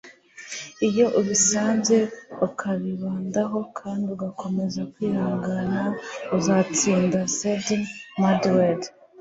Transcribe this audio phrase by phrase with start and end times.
[0.87, 1.97] iyo ubisanze
[2.47, 5.81] ukabibandaho kandi ugakomeza kwihangana
[6.37, 7.83] uzatsinda.- sydney
[8.21, 8.79] madwed